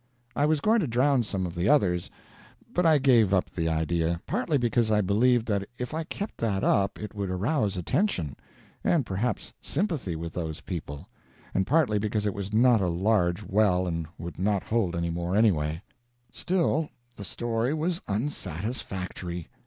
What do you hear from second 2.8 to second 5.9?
I gave up the idea, partly because I believed that